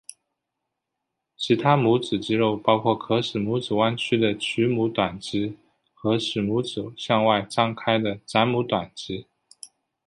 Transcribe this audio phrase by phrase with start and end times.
[1.37, 5.59] 其他拇指肌肉包括可使拇指弯曲的屈拇短肌
[5.93, 9.27] 和使拇指向外张开的展拇短肌。